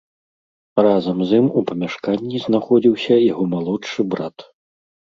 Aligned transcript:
Разам 0.87 1.17
з 1.33 1.43
ім 1.43 1.51
у 1.61 1.63
памяшканні 1.73 2.43
знаходзіўся 2.49 3.21
яго 3.31 3.43
малодшы 3.55 4.11
брат. 4.17 4.37